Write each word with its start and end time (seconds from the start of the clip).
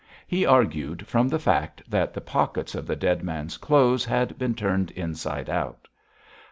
He 0.25 0.47
argued 0.47 1.05
from 1.05 1.27
the 1.29 1.37
fact 1.37 1.83
that 1.87 2.11
the 2.11 2.21
pockets 2.21 2.73
of 2.73 2.87
the 2.87 2.95
dead 2.95 3.21
man's 3.23 3.57
clothes 3.57 4.03
had 4.03 4.35
been 4.39 4.55
turned 4.55 4.89
inside 4.89 5.47
out. 5.47 5.87